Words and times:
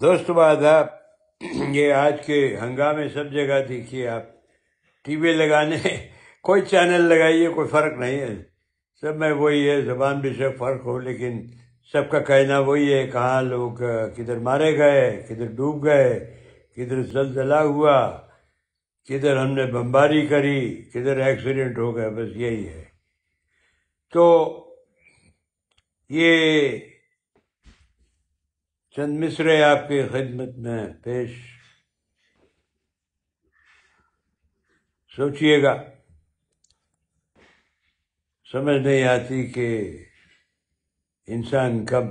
دوست 0.00 0.30
بات 0.30 0.62
آپ، 0.62 0.86
یہ 1.70 1.92
آج 1.92 2.16
کے 2.26 2.56
ہنگامے 2.60 3.08
سب 3.08 3.32
جگہ 3.32 3.60
دیکھیے 3.68 4.08
آپ۔ 4.08 4.22
ٹی 5.04 5.16
وی 5.16 5.32
لگانے، 5.32 5.76
کوئی 6.42 6.62
چینل 6.62 7.00
لگائیے، 7.00 7.48
کوئی 7.48 7.68
فرق 7.68 7.98
نہیں 7.98 8.20
ہے۔ 8.20 8.34
سب 9.00 9.16
میں 9.16 9.32
وہی 9.32 9.68
ہے، 9.70 9.80
زبان 9.82 10.20
بھی 10.20 10.32
سب 10.34 10.56
فرق 10.58 10.84
ہو، 10.84 10.98
لیکن 10.98 11.46
سب 11.92 12.10
کا 12.10 12.18
کہنا 12.18 12.58
وہی 12.58 12.92
ہے، 12.94 13.06
کہاں 13.06 13.42
لوگ 13.42 13.72
کدھر 14.16 14.38
مارے 14.38 14.76
گئے، 14.78 15.22
کدھر 15.28 15.46
ڈوب 15.46 15.84
گئے، 15.84 16.36
کدھر 16.76 17.02
زلزلہ 17.02 17.60
ہوا، 17.70 17.98
کدھر 19.08 19.36
ہم 19.36 19.52
نے 19.52 19.64
بمباری 19.66 20.26
کری، 20.26 20.60
کدھر 20.90 21.16
ایکسیڈنٹ 21.18 21.78
ہو 21.78 21.96
گیا، 21.96 22.08
بس 22.08 22.36
یہی 22.36 22.68
ہے۔ 22.68 22.84
تو 24.12 24.24
یہ 26.10 26.78
چند 28.96 29.24
مصرے 29.24 29.62
آپ 29.62 29.88
کی 29.88 30.08
خدمت 30.08 30.56
میں 30.56 30.86
پیش۔ 31.04 31.30
سوچئے 35.16 35.62
گا۔ 35.62 35.82
سمجھ 38.52 38.86
نہیں 38.86 39.04
آتی 39.04 39.46
کہ 39.46 39.98
انسان 41.26 41.86
کب 41.86 42.04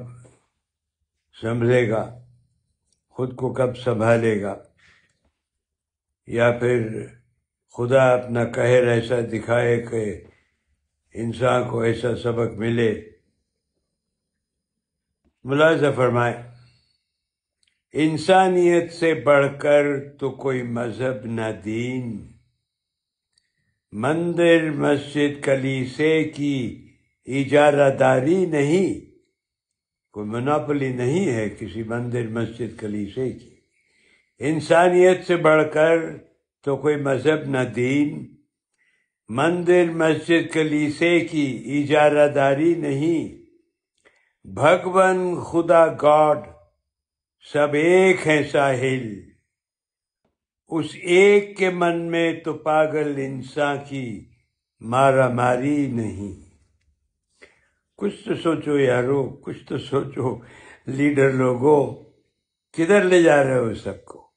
سنبھلے 1.41 1.89
گا، 1.89 2.25
خود 3.09 3.35
کو 3.35 3.53
کب 3.53 3.77
سنبھالے 3.77 4.41
گا، 4.41 4.63
یا 6.27 6.51
پھر 6.51 7.07
خدا 7.77 8.13
اپنا 8.13 8.43
قہر 8.43 8.87
ایسا 8.87 9.15
دکھائے 9.33 9.81
کہ 9.81 10.23
انسان 11.13 11.69
کو 11.69 11.81
ایسا 11.81 12.15
سبق 12.15 12.57
ملے۔ 12.57 13.09
ملاحظہ 15.43 15.85
فرمائے 15.95 16.54
انسانیت 17.97 18.93
سے 18.93 19.13
بڑھ 19.13 19.59
کر 19.59 20.09
تو 20.09 20.31
کوئی 20.31 20.63
مذہب 20.63 21.25
نہ 21.25 21.51
دین۔ 21.65 22.17
مندر 23.91 24.69
مسجد 24.69 25.43
کلیسے 25.43 26.23
کی 26.23 26.87
اجارہ 27.25 27.89
داری 27.89 28.45
نہیں، 28.45 29.15
کوئی 30.13 30.29
مناپلی 30.29 30.93
نہیں 30.93 31.29
ہے 31.29 31.49
کسی 31.49 31.83
مندر 31.83 32.27
مسجد 32.27 32.79
کلیسے 32.79 33.31
کی۔ 33.31 33.49
انسانیت 34.39 35.27
سے 35.27 35.35
بڑھ 35.35 35.73
کر 35.73 35.97
تو 36.63 36.77
کوئی 36.77 36.95
مذہب 36.95 37.49
نہ 37.49 37.63
دین۔ 37.75 38.35
مندر 39.29 39.85
مسجد 39.85 40.53
کلیسے 40.53 41.19
کی 41.19 41.63
اجارہ 41.65 42.27
داری 42.27 42.75
نہیں۔ 42.75 43.45
بھگون 44.47 45.41
خدا 45.41 45.87
گاڈ 45.87 46.54
سب 47.53 47.73
ایک 47.73 48.27
ہیں 48.27 48.43
ساحل۔ 48.51 49.19
اس 50.67 50.85
ایک 51.01 51.57
کے 51.57 51.69
من 51.69 52.11
میں 52.11 52.33
تو 52.33 52.53
پاگل 52.53 53.13
انسان 53.17 53.77
کی 53.89 54.29
مارا 54.79 55.29
ماری 55.29 55.87
نہیں۔ 55.87 56.55
کچھ 57.97 58.25
تو 58.25 58.35
سوچو 58.35 58.79
یارو، 58.79 59.29
کچھ 59.29 59.65
تو 59.67 59.77
سوچو۔ 59.77 60.35
لیڈر 60.87 61.31
لوگوں 61.31 62.03
کدھر 62.73 63.03
لے 63.03 63.23
جا 63.23 63.43
رہے 63.43 63.57
ہو 63.57 63.73
سب 63.73 64.05
کو؟ 64.05 64.27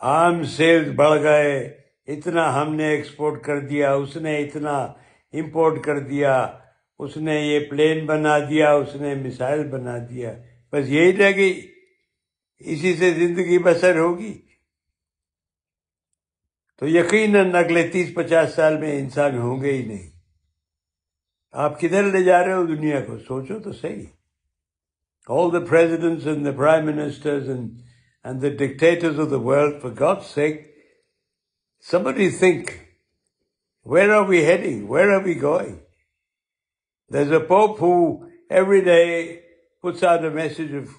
عام 0.00 0.44
سیلز 0.44 0.88
بڑھ 0.96 1.22
گئے، 1.22 1.80
اتنا 2.06 2.62
ہم 2.62 2.74
نے 2.74 2.84
ایکسپورٹ 2.84 3.42
کر 3.42 3.60
دیا، 3.60 3.92
اس 3.92 4.16
نے 4.16 4.38
اتنا 4.38 4.78
امپورٹ 5.32 5.84
کر 5.84 5.98
دیا، 5.98 6.58
اس 6.98 7.16
نے 7.16 7.40
یہ 7.40 7.60
پلین 7.70 8.06
بنا 8.06 8.38
دیا، 8.38 8.72
اس 8.72 8.96
نے 8.96 9.14
میسائل 9.14 9.68
بنا 9.68 9.98
دیا۔ 10.10 10.38
بس 10.72 10.88
یہی 10.88 11.16
رہ 11.16 11.36
گئی 11.36 11.72
اسی 12.58 12.96
سے 12.96 13.14
زندگی 13.14 13.58
بسر 13.58 13.98
ہوگی۔ 13.98 14.42
تو 16.78 16.88
یقیناً 16.88 17.54
اگلے 17.54 17.88
تیس 17.88 18.14
پچاس 18.14 18.54
سال 18.54 18.80
میں 18.80 18.98
انسان 18.98 19.38
ہوں 19.38 19.62
گے 19.62 19.72
ہی 19.72 19.86
نہیں۔ 19.86 20.10
آپ 21.52 21.80
کدھر 21.80 22.02
لے 22.02 22.22
جا 22.22 22.44
رہے 22.44 22.52
ہو 22.52 22.66
دنیا 22.66 23.00
کو؟ 23.00 23.18
سوچو 23.18 23.58
تو 23.58 23.72
صحیح۔ 23.72 24.06
All 25.28 25.52
the 25.52 25.64
presidents 25.70 26.26
and 26.26 26.46
the 26.46 26.52
prime 26.52 26.86
ministers 26.86 27.48
and 27.48 28.42
the 28.42 28.48
dictators 28.48 29.20
of 29.20 29.30
the 29.30 29.40
world 29.40 29.82
for 29.82 29.90
God 30.00 30.22
sake 30.22 30.76
somebody 31.80 32.30
think 32.30 32.88
where 33.82 34.12
are 34.12 34.24
we 34.24 34.42
heading? 34.42 34.88
Where 34.88 35.12
are 35.12 35.24
we 35.24 35.34
going? 35.34 35.80
There's 37.10 37.30
a 37.30 37.40
pope 37.40 37.78
who 37.78 38.28
every 38.50 38.82
day 38.82 39.42
puts 39.86 40.02
out 40.02 40.24
a 40.24 40.30
message 40.30 40.72
of 40.72 40.94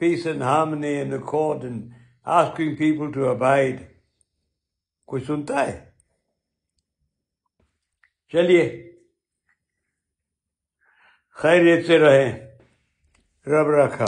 peace 0.00 0.24
and 0.24 0.42
harmony 0.42 0.94
and 0.98 1.12
accord 1.12 1.62
and 1.62 1.92
asking 2.26 2.76
people 2.76 3.12
to 3.12 3.28
abide. 3.28 3.80
کوئی 5.10 5.22
سنتا 5.24 5.66
ہے 5.66 5.78
چلیے 8.32 8.64
خیریت 11.42 11.86
سے 11.86 11.98
رہیں 11.98 12.32
رب 13.52 13.70
رکھا 13.78 14.06